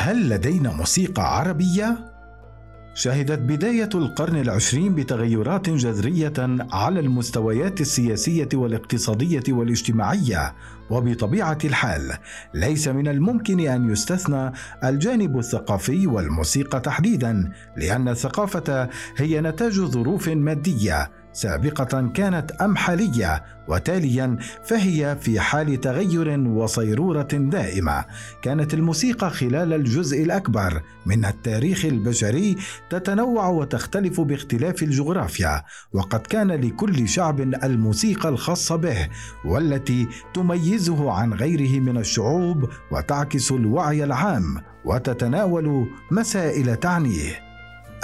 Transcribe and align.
هل 0.00 0.28
لدينا 0.28 0.72
موسيقى 0.72 1.38
عربية؟ 1.38 1.98
شهدت 2.94 3.38
بداية 3.38 3.88
القرن 3.94 4.36
العشرين 4.36 4.94
بتغيرات 4.94 5.70
جذرية 5.70 6.32
على 6.72 7.00
المستويات 7.00 7.80
السياسية 7.80 8.48
والاقتصادية 8.54 9.42
والاجتماعية 9.48 10.54
وبطبيعة 10.90 11.58
الحال 11.64 12.12
ليس 12.54 12.88
من 12.88 13.08
الممكن 13.08 13.60
أن 13.60 13.90
يستثنى 13.90 14.52
الجانب 14.84 15.38
الثقافي 15.38 16.06
والموسيقى 16.06 16.80
تحديدا 16.80 17.52
لأن 17.76 18.08
الثقافة 18.08 18.88
هي 19.16 19.40
نتاج 19.40 19.80
ظروف 19.80 20.28
مادية 20.28 21.10
سابقة 21.32 22.08
كانت 22.14 22.50
أم 22.52 22.76
حالية 22.76 23.44
وتاليا 23.68 24.38
فهي 24.64 25.16
في 25.20 25.40
حال 25.40 25.80
تغير 25.80 26.40
وصيرورة 26.40 27.28
دائمة. 27.32 28.04
كانت 28.42 28.74
الموسيقى 28.74 29.30
خلال 29.30 29.72
الجزء 29.72 30.22
الأكبر 30.22 30.82
من 31.06 31.24
التاريخ 31.24 31.84
البشري 31.84 32.56
تتنوع 32.90 33.48
وتختلف 33.48 34.20
باختلاف 34.20 34.82
الجغرافيا 34.82 35.62
وقد 35.92 36.20
كان 36.20 36.52
لكل 36.52 37.08
شعب 37.08 37.40
الموسيقى 37.40 38.28
الخاصة 38.28 38.76
به 38.76 39.08
والتي 39.44 40.08
تميزه 40.34 41.12
عن 41.12 41.34
غيره 41.34 41.80
من 41.80 41.96
الشعوب 41.96 42.68
وتعكس 42.92 43.52
الوعي 43.52 44.04
العام 44.04 44.62
وتتناول 44.84 45.86
مسائل 46.10 46.76
تعنيه. 46.76 47.49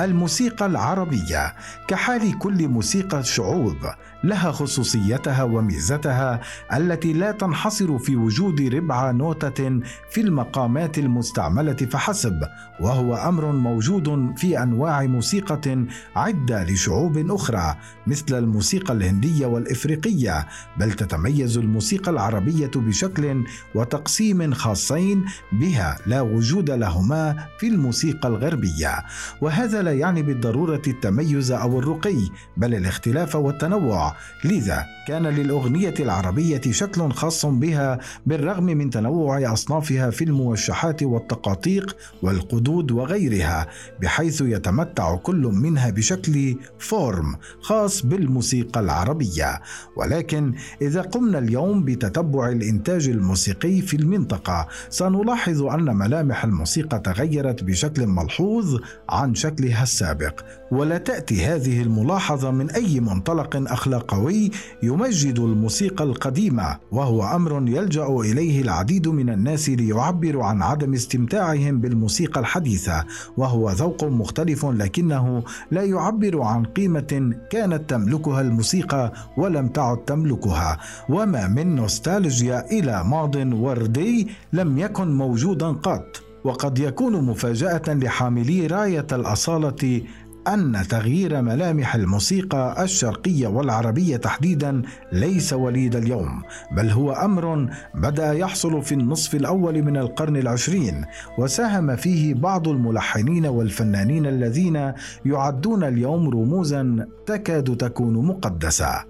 الموسيقى 0.01 0.67
العربية 0.67 1.55
كحال 1.89 2.39
كل 2.39 2.69
موسيقى 2.69 3.19
الشعوب. 3.19 3.77
لها 4.25 4.53
خصوصيتها 4.53 5.43
وميزتها 5.43 6.41
التي 6.73 7.13
لا 7.13 7.33
تنحصر 7.33 7.99
في 7.99 8.17
وجود 8.17 8.61
ربع 8.61 9.11
نوتة 9.11 9.81
في 10.11 10.21
المقامات 10.21 10.99
المستعملة 10.99 11.73
فحسب 11.75 12.41
وهو 12.81 13.15
أمر 13.15 13.53
موجود 13.53 14.35
في 14.37 14.63
أنواع 14.63 15.03
موسيقى 15.03 15.87
عدة 16.17 16.65
لشعوب 16.65 17.31
أخرى 17.31 17.77
مثل 18.07 18.39
الموسيقى 18.39 18.95
الهندية 18.95 19.47
والإفريقية 19.47 20.47
بل 20.77 20.93
تتميز 20.93 21.59
الموسيقى 21.59 22.11
العربية 22.11 22.71
بشكل 22.75 23.45
وتقسيم 23.75 24.55
خاصين 24.55 25.25
بها 25.53 25.99
لا 26.07 26.21
وجود 26.21 26.71
لهما 26.71 27.47
في 27.59 27.67
الموسيقى 27.67 28.29
الغربية. 28.29 29.05
وهذا 29.41 29.83
لا 29.83 29.93
يعني 29.93 30.23
بالضرورة 30.23 30.83
التميز 30.87 31.51
أو 31.53 31.79
الرقي 31.79 32.19
بل 32.57 32.75
الاختلاف 32.75 33.37
والتنوع. 33.37 34.06
لذا 34.45 34.97
كان 35.07 35.27
للأغنية 35.27 35.95
العربية 36.01 36.61
شكل 36.71 37.13
خاص 37.13 37.47
بها 37.47 37.99
بالرغم 38.27 38.65
من 38.65 38.91
تنوع 38.91 39.53
أصنافها 39.53 40.11
في 40.11 40.25
الموشحات 40.25 41.03
والتقاطيق 41.03 41.97
والقدود 42.23 42.91
وغيرها 42.91 43.67
بحيث 44.01 44.41
يتمتع 44.41 45.17
كل 45.17 45.51
منها 45.53 45.91
بشكل 45.91 46.57
فورم 46.79 47.37
خاص 47.61 48.07
بالموسيقى 48.07 48.81
العربية. 48.81 49.61
ولكن 49.97 50.55
إذا 50.83 51.01
قمنا 51.01 51.39
اليوم 51.39 51.85
بتتبع 51.85 52.49
الإنتاج 52.49 53.09
الموسيقي 53.09 53.81
في 53.81 53.97
المنطقة 53.97 54.69
سنلاحظ 54.91 55.63
أن 55.63 55.97
ملامح 55.97 56.45
الموسيقى 56.45 56.99
تغيرت 56.99 57.65
بشكل 57.65 58.07
ملحوظ 58.07 58.81
عن 59.09 59.35
شكلها 59.35 59.83
السابق. 59.83 60.41
ولا 60.71 60.99
تأتي 60.99 61.47
هذه 61.47 61.83
الملاحظة 61.83 62.51
من 62.51 62.71
أي 62.71 63.01
منطلق 63.01 63.57
أخلاقوي 63.97 64.51
يمجد 64.83 65.39
الموسيقى 65.39 66.05
القديمة 66.05 66.77
وهو 66.93 67.23
أمر 67.23 67.69
يلجأ 67.69 68.07
إليه 68.07 68.63
العديد 68.63 69.09
من 69.09 69.31
الناس 69.31 69.69
ليعبروا 69.69 70.45
عن 70.45 70.63
عدم 70.63 70.95
استمتاعهم 70.95 71.81
بالموسيقى 71.81 72.41
الحديثة 72.41 73.05
وهو 73.37 73.71
ذوق 73.71 74.05
مختلف 74.05 74.65
لكنه 74.67 75.43
لا 75.71 75.83
يعبر 75.83 76.43
عن 76.43 76.65
قيمة 76.65 77.35
كانت 77.51 77.91
تملكها 77.91 78.41
الموسيقى 78.41 79.13
ولم 79.37 79.69
تعد 79.69 80.05
تملكها. 80.05 80.79
وما 81.09 81.49
من 81.49 81.77
نوستالجيا 81.77 82.71
إلى 82.71 83.05
ماض 83.05 83.37
وردي 83.37 84.29
لم 84.53 84.79
يكن 84.79 85.09
موجودا 85.17 85.67
قط 85.67 86.23
وقد 86.45 86.79
يكون 86.79 87.25
مفاجأة 87.25 87.83
لحاملي 87.89 88.67
راية 88.67 89.07
الأصالة 89.13 90.03
أن 90.49 90.87
تغيير 90.89 91.43
ملامح 91.43 91.95
الموسيقى 91.95 92.85
الشرقية 92.85 93.47
والعربية 93.47 94.17
تحديدا 94.17 94.83
ليس 95.13 95.53
وليد 95.53 95.97
اليوم 95.97 96.43
بل 96.73 96.91
هو 96.91 97.13
أمر 97.13 97.71
بدأ 97.95 98.33
يحصل 98.33 98.83
في 98.83 98.93
النصف 98.93 99.35
الأول 99.35 99.83
من 99.83 99.97
القرن 99.97 100.37
العشرين 100.37 101.05
وساهم 101.39 101.97
فيه 101.97 102.35
بعض 102.35 102.69
الملحنين 102.69 103.47
والفنانين 103.47 104.27
الذين 104.27 104.93
يعدون 105.25 105.85
اليوم 105.85 106.29
رموزا 106.31 107.07
تكاد 107.27 107.77
تكون 107.77 108.27
مقدسة. 108.27 109.05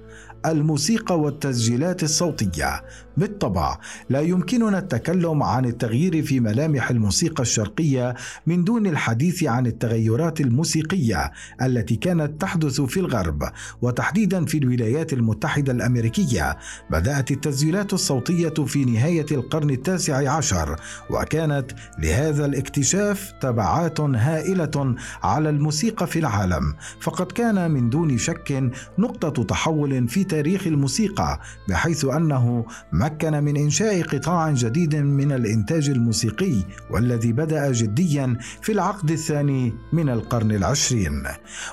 الموسيقى 0.47 1.21
والتسجيلات 1.21 2.03
الصوتية 2.03 2.83
بالطبع 3.17 3.79
لا 4.11 4.21
يمكننا 4.21 4.79
التكلم 4.79 5.43
عن 5.43 5.65
التغيير 5.65 6.23
في 6.23 6.41
ملامح 6.41 6.91
الموسيقى 6.91 7.43
الشرقية 7.43 8.15
من 8.47 8.65
دون 8.65 8.87
الحديث 8.87 9.45
عن 9.45 9.67
التغيرات 9.67 10.41
الموسيقية 10.41 11.33
التي 11.63 11.97
كانت 11.97 12.41
تحدث 12.41 12.81
في 12.81 13.01
الغرب 13.01 13.43
وتحديدا 13.83 14.45
في 14.45 14.59
الولايات 14.59 15.13
المتحدة 15.13 15.73
الأمريكية. 15.73 16.57
بدأت 16.91 17.31
التسجيلات 17.31 17.93
الصوتية 17.93 18.65
في 18.67 18.85
نهاية 18.85 19.27
القرن 19.31 19.71
التاسع 19.71 20.31
عشر 20.37 20.77
وكانت 21.11 21.73
لهذا 21.99 22.47
الاكتشاف 22.47 23.33
تبعات 23.41 24.01
هائلة 24.01 24.95
على 25.23 25.51
الموسيقى 25.51 26.07
في 26.07 26.19
العالم. 26.19 26.75
فقد 27.01 27.33
كان 27.33 27.71
من 27.71 27.91
دون 27.91 28.19
شك 28.19 28.71
نقطة 28.99 29.45
تحول 29.45 30.09
في 30.09 30.25
تاريخ 30.25 30.67
الموسيقى 30.67 31.41
بحيث 31.69 32.05
أنه 32.05 32.67
مكن 33.07 33.45
من 33.45 33.57
إنشاء 33.57 34.03
قطاع 34.03 34.51
جديد 34.51 34.97
من 34.97 35.33
الإنتاج 35.33 35.89
الموسيقي 35.89 36.55
والذي 36.91 37.33
بدأ 37.33 37.73
جديا 37.73 38.37
في 38.63 38.73
العقد 38.73 39.11
الثاني 39.11 39.75
من 39.93 40.09
القرن 40.09 40.53
العشرين. 40.53 41.23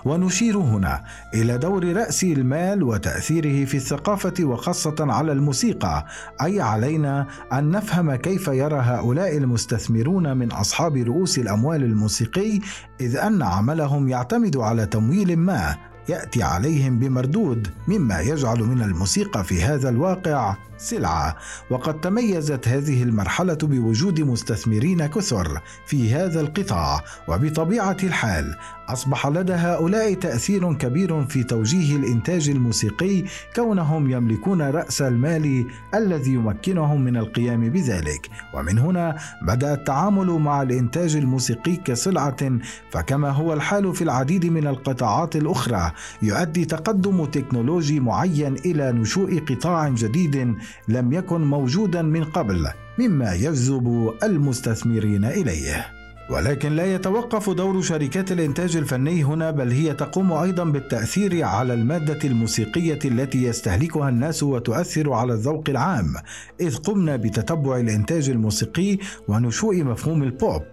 ونشير 0.06 0.58
هنا 0.58 1.04
إلى 1.34 1.58
دور 1.58 1.94
رأس 1.94 2.24
المال 2.24 2.84
وتأثيره 2.84 3.66
في 3.66 3.78
الثقافة 3.78 4.34
وخاصة 4.44 4.96
على 5.00 5.32
الموسيقى 5.32 6.06
أي 6.42 6.62
علينا 6.62 7.28
أن 7.54 7.72
نفهم 7.72 8.16
كيف 8.16 8.48
يرى 8.48 8.80
هؤلاء 8.80 9.38
المستثمرون 9.38 10.38
من 10.38 10.52
أصحاب 10.52 10.98
رؤوس 10.98 11.38
الأموال 11.40 11.84
الموسيقي 11.84 12.60
إذ 13.02 13.18
أن 13.18 13.42
عملهم 13.42 14.10
يعتمد 14.10 14.58
على 14.58 14.86
تمويل 14.86 15.38
ما 15.38 15.76
يأتي 16.10 16.44
عليهم 16.44 17.00
بمردود 17.00 17.68
مما 17.88 18.20
يجعل 18.20 18.60
من 18.60 18.82
الموسيقى 18.82 19.44
في 19.44 19.64
هذا 19.64 19.90
الواقع 19.90 20.56
سلعة. 20.84 21.38
وقد 21.70 22.02
تميزت 22.02 22.68
هذه 22.68 23.04
المرحلة 23.04 23.58
بوجود 23.62 24.22
مستثمرين 24.22 25.06
كثر 25.06 25.62
في 25.86 26.14
هذا 26.14 26.42
القطاع 26.42 27.04
وبطبيعة 27.28 27.98
الحال. 28.04 28.56
أصبح 28.90 29.28
لدى 29.28 29.54
هؤلاء 29.54 30.14
تأثير 30.14 30.74
كبير 30.74 31.26
في 31.26 31.44
توجيه 31.44 31.96
الإنتاج 31.96 32.50
الموسيقي 32.50 33.24
كونهم 33.56 34.12
يملكون 34.12 34.62
رأس 34.62 35.02
المال 35.02 35.66
الذي 35.96 36.34
يمكنهم 36.34 37.02
من 37.02 37.18
القيام 37.18 37.70
بذلك. 37.70 38.30
ومن 38.54 38.80
هنا 38.80 39.18
بدأ 39.42 39.74
التعامل 39.74 40.28
مع 40.28 40.62
الإنتاج 40.62 41.16
الموسيقي 41.16 41.76
كسلعة. 41.76 42.60
فكما 42.92 43.30
هو 43.30 43.54
الحال 43.54 43.96
في 43.96 44.04
العديد 44.04 44.46
من 44.46 44.68
القطاعات 44.68 45.36
الأخرى 45.36 45.92
يؤدي 46.22 46.66
تقدم 46.66 47.26
تكنولوجي 47.26 48.00
معين 48.00 48.54
إلى 48.54 48.92
نشوء 48.92 49.40
قطاع 49.40 49.90
جديد 49.90 50.56
لم 50.88 51.14
يكن 51.14 51.42
موجودا 51.42 52.02
من 52.02 52.24
قبل 52.24 52.68
مما 53.00 53.34
يجذب 53.34 54.14
المستثمرين 54.24 55.26
إليه. 55.26 55.86
ولكن 56.30 56.72
لا 56.76 56.96
يتوقف 56.96 57.50
دور 57.50 57.82
شركات 57.82 58.32
الإنتاج 58.32 58.78
الفني 58.78 59.24
هنا 59.24 59.52
بل 59.52 59.72
هي 59.72 59.94
تقوم 59.94 60.34
أيضا 60.34 60.64
بالتأثير 60.64 61.44
على 61.44 61.74
المادة 61.74 62.20
الموسيقية 62.24 63.00
التي 63.06 63.44
يستهلكها 63.44 64.10
الناس 64.10 64.44
وتؤثر 64.44 65.14
على 65.14 65.34
الذوق 65.34 65.64
العام. 65.70 66.14
إذ 66.62 66.78
قمنا 66.78 67.16
بتتبع 67.16 67.78
الإنتاج 67.78 68.30
الموسيقي 68.30 68.98
ونشوء 69.28 69.84
مفهوم 69.84 70.24
ال 70.24 70.34
pop 70.34 70.64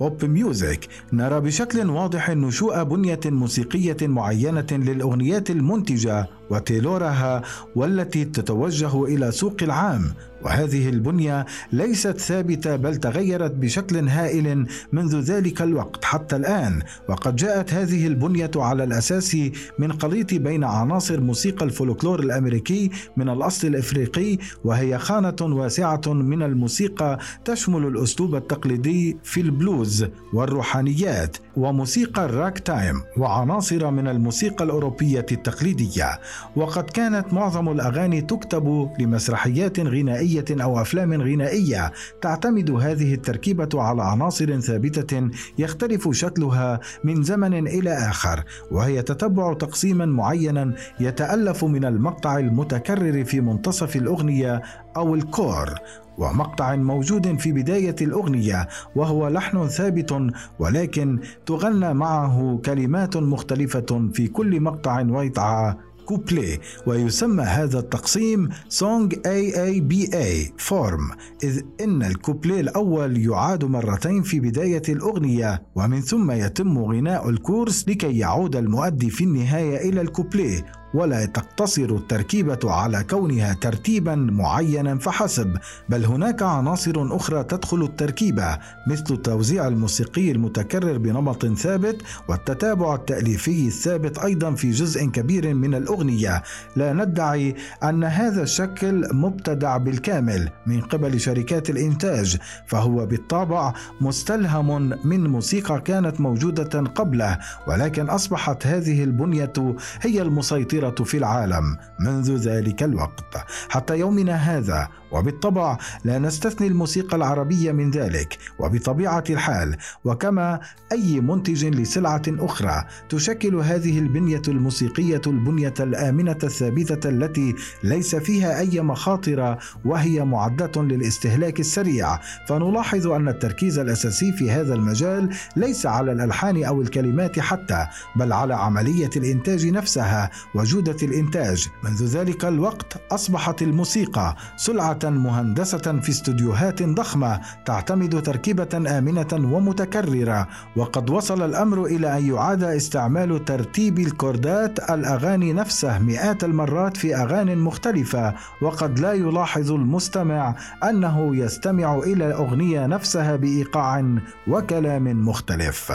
pop 0.00 0.24
music 0.24 0.88
نرى 1.12 1.40
بشكل 1.40 1.90
واضح 1.90 2.30
نشوء 2.30 2.82
بنية 2.82 3.20
موسيقية 3.24 3.96
معينة 4.02 4.66
للأغنيات 4.72 5.50
المنتجة. 5.50 6.26
وتبلورها 6.50 7.42
والتي 7.76 8.24
تتوجه 8.24 9.04
إلى 9.04 9.32
سوق 9.32 9.56
العام. 9.62 10.04
وهذه 10.42 10.88
البنية 10.88 11.46
ليست 11.72 12.18
ثابتة 12.18 12.76
بل 12.76 12.96
تغيرت 12.96 13.50
بشكل 13.50 14.08
هائل 14.08 14.66
منذ 14.92 15.20
ذلك 15.20 15.62
الوقت 15.62 16.04
حتى 16.04 16.36
الآن. 16.36 16.82
وقد 17.08 17.36
جاءت 17.36 17.74
هذه 17.74 18.06
البنية 18.06 18.50
على 18.56 18.84
الأساس 18.84 19.36
من 19.78 19.92
خليط 19.92 20.34
بين 20.34 20.64
عناصر 20.64 21.20
موسيقى 21.20 21.64
الفولكلور 21.64 22.20
الأمريكي 22.20 22.90
من 23.16 23.28
الأصل 23.28 23.66
الإفريقي 23.66 24.38
وهي 24.64 24.98
خانة 24.98 25.36
واسعة 25.40 26.00
من 26.06 26.42
الموسيقى 26.42 27.18
تشمل 27.44 27.86
الأسلوب 27.86 28.34
التقليدي 28.34 29.16
في 29.24 29.40
البلوز 29.40 30.06
والروحانيات. 30.32 31.36
وموسيقى 31.56 32.24
ال 32.24 32.58
ragtime 32.58 33.02
وعناصر 33.16 33.90
من 33.90 34.08
الموسيقى 34.08 34.64
الأوروبية 34.64 35.26
التقليدية. 35.32 36.20
وقد 36.56 36.84
كانت 36.84 37.32
معظم 37.32 37.68
الأغاني 37.68 38.20
تكتب 38.20 38.90
لمسرحيات 38.98 39.80
غنائية 39.80 40.44
أو 40.50 40.80
أفلام 40.80 41.12
غنائية. 41.12 41.92
تعتمد 42.22 42.70
هذه 42.70 43.14
التركيبة 43.14 43.68
على 43.74 44.02
عناصر 44.02 44.60
ثابتة 44.60 45.30
يختلف 45.58 46.08
شكلها 46.12 46.80
من 47.04 47.22
زمن 47.22 47.66
إلى 47.66 47.92
آخر. 47.92 48.44
وهي 48.70 49.02
تتبع 49.02 49.52
تقسيما 49.52 50.06
معينا 50.06 50.74
يتألف 51.00 51.64
من 51.64 51.84
المقطع 51.84 52.38
المتكرر 52.38 53.24
في 53.24 53.40
منتصف 53.40 53.96
الأغنية 53.96 54.62
أو 54.96 55.14
الكور 55.14 55.74
ومقطع 56.18 56.76
موجود 56.76 57.38
في 57.38 57.52
بداية 57.52 57.96
الأغنية 58.00 58.68
وهو 58.96 59.28
لحن 59.28 59.68
ثابت 59.68 60.30
ولكن 60.58 61.18
تغنى 61.46 61.94
معه 61.94 62.60
كلمات 62.64 63.16
مختلفة 63.16 64.10
في 64.12 64.28
كل 64.28 64.60
مقطع 64.60 65.00
ويطعى 65.00 65.74
كوبلي 66.10 66.58
ويسمى 66.86 67.42
هذا 67.42 67.78
التقسيم 67.78 68.48
song 68.68 69.14
AABA 69.26 70.10
form 70.14 71.10
إذ 71.44 71.62
إن 71.80 72.02
الكوبلي 72.02 72.60
الأول 72.60 73.26
يعاد 73.26 73.64
مرتين 73.64 74.22
في 74.22 74.40
بداية 74.40 74.82
الأغنية 74.88 75.62
ومن 75.74 76.00
ثم 76.00 76.30
يتم 76.30 76.78
غناء 76.78 77.28
الكورس 77.28 77.88
لكي 77.88 78.18
يعود 78.18 78.56
المؤدي 78.56 79.10
في 79.10 79.24
النهاية 79.24 79.88
إلى 79.88 80.00
الكوبلي. 80.00 80.62
ولا 80.94 81.26
تقتصر 81.26 81.82
التركيبة 81.82 82.58
على 82.64 83.04
كونها 83.04 83.54
ترتيبا 83.54 84.14
معينا 84.14 84.98
فحسب 84.98 85.56
بل 85.88 86.04
هناك 86.04 86.42
عناصر 86.42 86.92
أخرى 86.96 87.44
تدخل 87.44 87.82
التركيبة 87.82 88.58
مثل 88.86 89.04
التوزيع 89.10 89.68
الموسيقي 89.68 90.30
المتكرر 90.30 90.98
بنمط 90.98 91.46
ثابت 91.46 92.02
والتتابع 92.28 92.94
التأليفي 92.94 93.66
الثابت 93.66 94.18
أيضا 94.18 94.54
في 94.54 94.70
جزء 94.70 95.04
كبير 95.04 95.54
من 95.54 95.74
الأغنية. 95.74 96.42
لا 96.76 96.92
ندعي 96.92 97.54
أن 97.82 98.04
هذا 98.04 98.42
الشكل 98.42 99.08
مبتدع 99.12 99.76
بالكامل 99.76 100.50
من 100.66 100.80
قبل 100.80 101.20
شركات 101.20 101.70
الإنتاج 101.70 102.36
فهو 102.66 103.06
بالطبع 103.06 103.72
مستلهم 104.00 104.92
من 105.04 105.26
موسيقى 105.26 105.80
كانت 105.80 106.20
موجودة 106.20 106.80
قبله 106.80 107.38
ولكن 107.66 108.08
أصبحت 108.08 108.66
هذه 108.66 109.04
البنية 109.04 109.52
هي 110.00 110.22
المسيطرة 110.22 110.79
الكبيره 110.88 111.04
في 111.04 111.16
العالم 111.16 111.76
منذ 112.00 112.36
ذلك 112.36 112.82
الوقت. 112.82 113.36
حتى 113.68 113.98
يومنا 113.98 114.34
هذا 114.34 114.88
وبالطبع 115.12 115.78
لا 116.04 116.18
نستثني 116.18 116.66
الموسيقى 116.66 117.16
العربية 117.16 117.72
من 117.72 117.90
ذلك 117.90 118.38
وبطبيعة 118.58 119.24
الحال 119.30 119.76
وكما 120.04 120.60
أي 120.92 121.20
منتج 121.20 121.64
لسلعة 121.64 122.22
أخرى 122.28 122.84
تشكل 123.08 123.54
هذه 123.54 123.98
البنية 123.98 124.42
الموسيقية 124.48 125.20
البنية 125.26 125.74
الآمنة 125.80 126.38
الثابتة 126.42 127.08
التي 127.08 127.54
ليس 127.82 128.16
فيها 128.16 128.58
أي 128.58 128.80
مخاطر 128.80 129.58
وهي 129.84 130.24
معدة 130.24 130.82
للاستهلاك 130.82 131.60
السريع. 131.60 132.18
فنلاحظ 132.48 133.06
أن 133.06 133.28
التركيز 133.28 133.78
الأساسي 133.78 134.32
في 134.32 134.50
هذا 134.50 134.74
المجال 134.74 135.30
ليس 135.56 135.86
على 135.86 136.12
الألحان 136.12 136.64
أو 136.64 136.82
الكلمات 136.82 137.40
حتى 137.40 137.86
بل 138.16 138.32
على 138.32 138.54
عملية 138.54 139.10
الإنتاج 139.16 139.66
نفسها 139.66 140.30
وجودة 140.54 140.96
الإنتاج. 141.02 141.68
منذ 141.84 142.04
ذلك 142.04 142.44
الوقت 142.44 143.02
أصبحت 143.10 143.62
الموسيقى 143.62 144.36
سلعة 144.56 144.99
مهندسة 145.04 146.00
في 146.00 146.08
استوديوهات 146.10 146.82
ضخمة 146.82 147.40
تعتمد 147.64 148.22
تركيبة 148.22 148.98
آمنة 148.98 149.28
ومتكررة 149.32 150.48
وقد 150.76 151.10
وصل 151.10 151.42
الأمر 151.42 151.84
إلى 151.84 152.18
أن 152.18 152.26
يعاد 152.26 152.62
استعمال 152.64 153.44
ترتيب 153.44 153.98
الكوردات 153.98 154.90
الأغاني 154.90 155.52
نفسه 155.52 155.98
مئات 155.98 156.44
المرات 156.44 156.96
في 156.96 157.16
أغاني 157.16 157.56
مختلفة 157.56 158.34
وقد 158.62 158.98
لا 158.98 159.12
يلاحظ 159.12 159.72
المستمع 159.72 160.54
أنه 160.84 161.36
يستمع 161.36 161.98
إلى 161.98 162.26
الأغنية 162.26 162.86
نفسها 162.86 163.36
بإيقاع 163.36 164.04
وكلام 164.48 165.28
مختلف. 165.28 165.92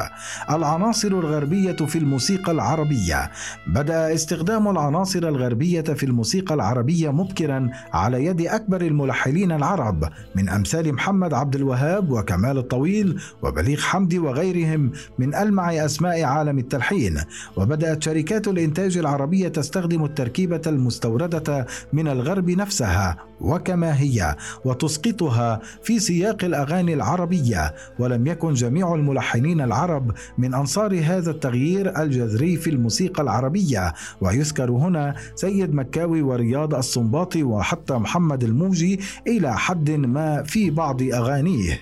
العناصر 0.50 1.08
الغربية 1.08 1.76
في 1.76 1.98
الموسيقى 1.98 2.52
العربية. 2.52 3.32
بدأ 3.68 4.14
استخدام 4.14 4.68
العناصر 4.68 5.20
الغربية 5.20 5.82
في 5.82 6.06
الموسيقى 6.06 6.54
العربية 6.56 7.12
مبكرا 7.12 7.70
على 7.94 8.26
يد 8.26 8.42
أكبر 8.42 8.82
الملحنين 8.96 9.52
العرب 9.52 10.10
من 10.36 10.50
أمثال 10.50 10.94
محمد 10.94 11.34
عبد 11.34 11.56
الوهاب 11.56 12.12
وكمال 12.12 12.58
الطويل 12.58 13.22
وبليغ 13.44 13.80
حمدي 13.80 14.20
وغيرهم 14.20 14.92
من 15.20 15.36
ألمع 15.36 15.86
أسماء 15.86 16.24
عالم 16.24 16.60
التلحين. 16.60 17.18
وبدأت 17.58 18.04
شركات 18.04 18.48
الإنتاج 18.48 18.98
العربية 18.98 19.48
تستخدم 19.48 20.06
التركيبة 20.06 20.62
المستوردة 20.68 21.66
من 21.94 22.08
الغرب 22.08 22.50
نفسها 22.50 23.18
وكما 23.42 24.00
هي 24.00 24.36
وتسقطها 24.66 25.60
في 25.84 26.00
سياق 26.00 26.44
الأغاني 26.44 26.94
العربية. 26.94 27.74
ولم 28.00 28.28
يكن 28.28 28.54
جميع 28.54 28.96
الملحنين 28.96 29.62
العرب 29.62 30.12
من 30.38 30.54
أنصار 30.54 31.00
هذا 31.04 31.32
التغيير 31.32 32.02
الجذري 32.02 32.58
في 32.58 32.70
الموسيقى 32.70 33.24
العربية. 33.24 33.94
ويذكر 34.22 34.72
هنا 34.72 35.16
سيد 35.36 35.74
مكاوي 35.74 36.22
ورياض 36.22 36.76
السنباطي 36.76 37.44
وحتى 37.44 37.94
محمد 37.94 38.44
الموجي 38.44 38.85
إلى 39.28 39.58
حد 39.58 39.92
ما 39.92 40.44
في 40.44 40.70
بعض 40.70 41.02
أغانيه. 41.02 41.80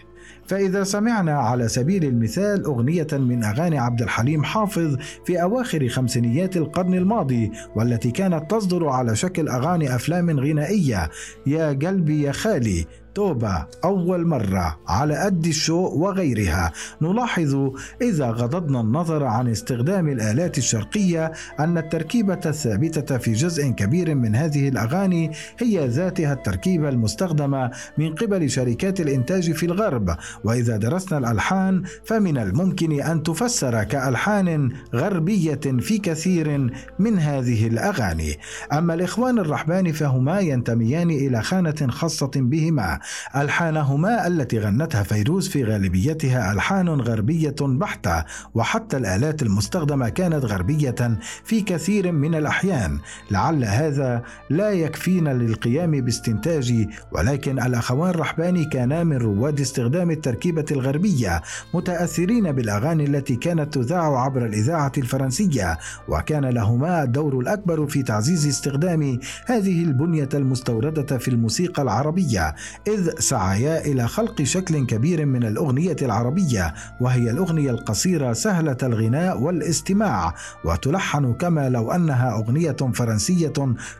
فإذا 0.47 0.83
سمعنا 0.83 1.33
على 1.33 1.67
سبيل 1.67 2.03
المثال 2.03 2.63
أغنية 2.65 3.07
من 3.11 3.44
أغاني 3.44 3.79
عبد 3.79 4.01
الحليم 4.01 4.44
حافظ 4.44 4.97
في 5.25 5.41
أواخر 5.41 5.88
خمسينيات 5.88 6.57
القرن 6.57 6.94
الماضي 6.94 7.51
والتي 7.75 8.11
كانت 8.11 8.51
تصدر 8.51 8.89
على 8.89 9.15
شكل 9.15 9.50
أغاني 9.50 9.95
أفلام 9.95 10.39
غنائية. 10.39 11.09
يا 11.47 11.67
قلبي 11.67 12.21
يا 12.21 12.31
خالي 12.31 12.85
توبة 13.15 13.65
أول 13.83 14.27
مرة 14.27 14.80
على 14.88 15.18
قد 15.18 15.45
الشوق 15.45 15.94
وغيرها. 15.94 16.71
نلاحظ 17.01 17.71
إذا 18.01 18.31
غضضنا 18.31 18.81
النظر 18.81 19.24
عن 19.24 19.48
استخدام 19.48 20.10
الآلات 20.10 20.57
الشرقية 20.57 21.31
أن 21.60 21.77
التركيبة 21.77 22.39
الثابتة 22.45 23.17
في 23.17 23.34
جزء 23.34 23.70
كبير 23.70 24.15
من 24.15 24.36
هذه 24.36 24.70
الأغاني 24.70 25.32
هي 25.60 25.88
ذاتها 25.88 26.34
التركيبة 26.34 26.89
المستخدمة 26.89 27.72
من 27.98 28.15
قبل 28.15 28.50
شركات 28.50 29.01
الإنتاج 29.01 29.51
في 29.51 29.65
الغرب. 29.65 30.15
وإذا 30.43 30.77
درسنا 30.77 31.17
الألحان 31.17 31.84
فمن 32.05 32.38
الممكن 32.38 33.01
أن 33.01 33.24
تفسر 33.24 33.84
كألحان 33.84 34.72
غربية 34.96 35.62
في 35.79 35.98
كثير 35.98 36.74
من 37.00 37.20
هذه 37.20 37.67
الأغاني. 37.67 38.38
أما 38.74 38.93
الإخوان 38.93 39.39
الرحبان 39.39 39.91
فهما 39.91 40.39
ينتميان 40.39 41.10
إلى 41.10 41.41
خانة 41.41 41.88
خاصة 41.89 42.32
بهما. 42.36 43.00
ألحانهما 43.36 44.27
التي 44.27 44.60
غنتها 44.60 45.03
فيروز 45.03 45.50
في 45.50 45.63
غالبيتها 45.63 46.51
ألحان 46.51 46.89
غربية 46.89 47.55
بحتة 47.62 48.24
وحتى 48.53 48.98
الآلات 48.98 49.41
المستخدمة 49.41 50.10
كانت 50.10 50.45
غربية 50.45 51.19
في 51.43 51.62
كثير 51.62 52.12
من 52.12 52.36
الأحيان. 52.36 53.00
لعل 53.31 53.65
هذا 53.65 54.24
لا 54.50 54.72
يكفينا 54.72 55.29
للقيام 55.29 55.91
باستنتاج 55.91 56.88
ولكن 57.12 57.60
الأخوان 57.60 58.12
رحباني 58.12 58.65
كانا 58.65 59.03
من 59.03 59.17
رواد 59.17 59.60
استخدام 59.60 60.12
التركيبة 60.12 60.65
الغربية 60.72 61.41
متأثرين 61.74 62.51
بالأغاني 62.51 63.05
التي 63.05 63.36
كانت 63.36 63.74
تذاع 63.74 64.24
عبر 64.24 64.45
الإذاعة 64.45 64.91
الفرنسية 64.98 65.77
وكان 66.07 66.45
لهما 66.45 67.03
الدور 67.03 67.39
الأكبر 67.39 67.88
في 67.88 68.03
تعزيز 68.03 68.48
استخدام 68.48 69.19
هذه 69.45 69.83
البنية 69.83 70.29
المستوردة 70.33 71.17
في 71.17 71.27
الموسيقى 71.27 71.81
العربية. 71.81 72.55
إذ 72.93 73.19
سعيا 73.19 73.85
إلى 73.85 74.07
خلق 74.07 74.41
شكل 74.41 74.85
كبير 74.85 75.25
من 75.25 75.43
الأغنية 75.43 75.95
العربية 76.01 76.73
وهي 77.00 77.31
الأغنية 77.31 77.71
القصيرة 77.71 78.33
سهلة 78.33 78.77
الغناء 78.83 79.39
والاستماع 79.41 80.33
وتلحن 80.65 81.33
كما 81.33 81.69
لو 81.69 81.91
أنها 81.91 82.31
أغنية 82.33 82.75
فرنسية 82.93 83.53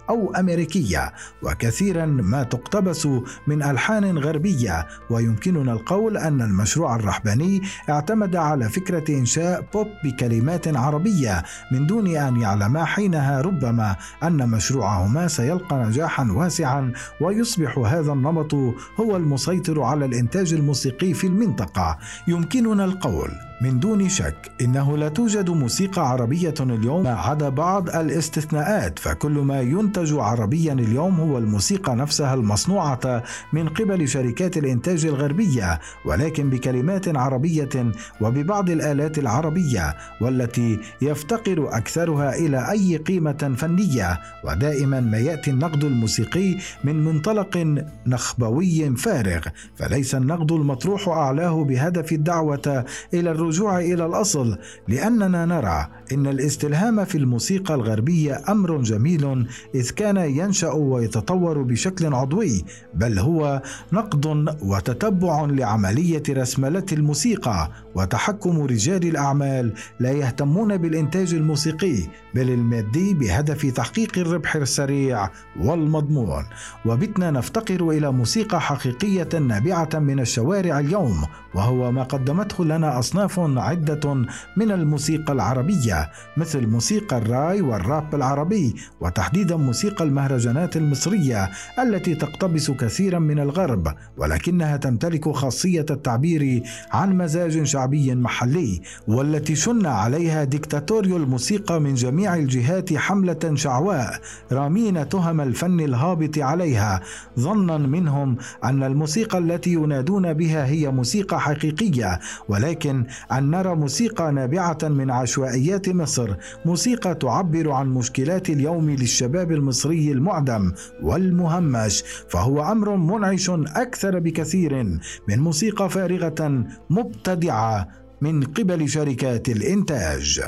أو 0.10 0.34
أمريكية. 0.36 1.14
وكثيرا 1.42 2.06
ما 2.06 2.44
تقتبس 2.44 3.08
من 3.48 3.64
ألحان 3.64 4.18
غربية 4.18 4.88
ويمكننا 5.10 5.74
القول 5.74 6.18
أن 6.18 6.42
المشروع 6.42 6.96
الرحباني 6.96 7.62
اعتمد 7.90 8.36
على 8.36 8.70
فكرة 8.70 9.18
إنشاء 9.18 9.66
بوب 9.74 9.88
بكلمات 10.04 10.78
عربية 10.78 11.44
من 11.72 11.88
دون 11.88 12.08
أن 12.08 12.42
يعلما 12.42 12.86
حينها 12.86 13.42
ربما 13.42 13.96
أن 14.24 14.50
مشروعهما 14.50 15.28
سيلقى 15.28 15.76
نجاحا 15.76 16.28
واسعا 16.32 16.92
ويصبح 17.22 17.78
هذا 17.78 18.14
النمط 18.14 18.56
هو 19.00 19.18
المسيطر 19.18 19.82
على 19.82 20.06
الإنتاج 20.06 20.54
الموسيقي 20.54 21.14
في 21.14 21.28
المنطقة. 21.28 21.98
يمكننا 22.28 22.86
القول. 22.86 23.32
من 23.64 23.80
دون 23.80 24.10
شك 24.10 24.52
إنه 24.62 24.98
لا 24.98 25.10
توجد 25.10 25.50
موسيقى 25.50 26.10
عربية 26.10 26.54
اليوم 26.60 27.04
ما 27.04 27.14
عدا 27.14 27.50
بعض 27.50 27.90
الاستثناءات 27.90 29.00
فكل 29.00 29.32
ما 29.32 29.62
ينتج 29.62 30.14
عربيا 30.14 30.74
اليوم 30.74 31.20
هو 31.20 31.38
الموسيقى 31.38 31.96
نفسها 31.96 32.34
المصنوعة 32.34 33.24
من 33.54 33.70
قبل 33.70 34.08
شركات 34.08 34.58
الإنتاج 34.58 35.06
الغربية 35.06 35.80
ولكن 36.06 36.50
بكلمات 36.50 37.18
عربية 37.18 37.92
وببعض 38.22 38.70
الآلات 38.70 39.18
العربية 39.18 39.96
والتي 40.22 40.80
يفتقر 41.02 41.78
أكثرها 41.78 42.36
إلى 42.36 42.72
أي 42.72 42.98
قيمة 42.98 43.56
فنية 43.58 44.20
ودائما 44.44 45.00
ما 45.00 45.18
يأتي 45.18 45.52
النقد 45.52 45.84
الموسيقي 45.84 46.58
من 46.84 47.06
منطلق 47.06 47.84
نخبوي 48.08 48.96
فارغ 48.96 49.42
فليس 49.76 50.16
النقد 50.16 50.52
المطروح 50.52 51.08
أعلاه 51.08 51.64
بهدف 51.64 52.12
الدعوة 52.12 52.86
إلى 53.14 53.32
الرجوع 53.32 53.53
الرجوع 53.54 53.80
إلى 53.80 54.06
الأصل 54.06 54.58
لأننا 54.88 55.46
نرى 55.46 55.88
إن 56.12 56.28
الاستلهام 56.28 57.06
في 57.06 57.18
الموسيقى 57.18 57.76
الغربية 57.76 58.42
أمر 58.50 58.82
جميل 58.82 59.48
إذ 59.76 59.90
كان 59.90 60.18
ينشأ 60.18 60.72
ويتطور 60.72 61.62
بشكل 61.62 62.14
عضوي 62.14 62.66
بل 62.94 63.20
هو 63.20 63.62
نقد 63.92 64.26
وتتبع 64.62 65.46
لعملية 65.46 66.24
رسملة 66.30 66.86
الموسيقى 66.92 67.72
وتحكم 67.96 68.62
رجال 68.62 69.08
الأعمال 69.08 69.74
لا 70.00 70.12
يهتمون 70.12 70.78
بالإنتاج 70.78 71.34
الموسيقي 71.34 71.98
بل 72.36 72.50
المادي 72.50 73.14
بهدف 73.14 73.66
تحقيق 73.66 74.18
الربح 74.18 74.56
السريع 74.56 75.30
والمضمون. 75.62 76.44
وبتنا 76.86 77.32
نفتقر 77.32 77.90
إلى 77.90 78.12
موسيقى 78.12 78.62
حقيقية 78.62 79.40
نابعة 79.40 79.90
من 79.94 80.20
الشوارع 80.20 80.80
اليوم 80.80 81.26
وهو 81.56 81.92
ما 81.92 82.04
قدمته 82.04 82.66
لنا 82.66 83.00
أصناف 83.00 83.33
عدة 83.40 84.14
من 84.58 84.72
الموسيقى 84.72 85.34
العربية 85.34 86.12
مثل 86.38 86.68
موسيقى 86.68 87.18
الراي 87.18 87.62
والراب 87.62 88.16
العربي 88.16 88.76
وتحديدا 89.02 89.56
موسيقى 89.56 90.06
المهرجانات 90.06 90.78
المصرية 90.78 91.50
التي 91.80 92.16
تقتبس 92.16 92.72
كثيرا 92.72 93.20
من 93.20 93.40
الغرب 93.40 93.88
ولكنها 94.18 94.78
تمتلك 94.78 95.30
خاصية 95.30 95.86
التعبير 95.90 96.64
عن 96.92 97.18
مزاج 97.18 97.64
شعبي 97.64 98.16
محلي 98.16 98.82
والتي 99.08 99.56
شن 99.56 99.86
عليها 99.86 100.44
ديكتاتوريو 100.44 101.18
الموسيقى 101.18 101.82
من 101.82 101.94
جميع 101.94 102.36
الجهات 102.36 102.94
حملة 102.94 103.52
شعواء 103.56 104.20
رامين 104.52 105.10
تهم 105.10 105.42
الفن 105.42 105.80
الهابط 105.80 106.38
عليها 106.38 107.02
ظنا 107.40 107.78
منهم 107.78 108.38
أن 108.64 108.84
الموسيقى 108.84 109.38
التي 109.38 109.74
ينادون 109.74 110.34
بها 110.34 110.66
هي 110.66 110.92
موسيقى 110.92 111.42
حقيقية 111.42 112.20
ولكن 112.50 113.06
أن 113.32 113.52
نرى 113.52 113.76
موسيقى 113.76 114.32
نابعة 114.32 114.78
من 114.84 115.12
عشوائيات 115.12 115.90
مصر 115.90 116.36
موسيقى 116.66 117.16
تعبر 117.16 117.72
عن 117.72 117.94
مشكلات 117.94 118.50
اليوم 118.50 118.90
للشباب 118.90 119.52
المصري 119.52 120.12
المعدم 120.12 120.72
والمهمش 121.02 122.04
فهو 122.30 122.72
أمر 122.72 122.96
منعش 122.96 123.50
أكثر 123.76 124.20
بكثير 124.20 124.84
من 125.28 125.40
موسيقى 125.40 125.90
فارغة 125.90 126.66
مبتدعة 126.90 127.88
من 128.22 128.44
قبل 128.44 128.90
شركات 128.90 129.50
الإنتاج. 129.50 130.42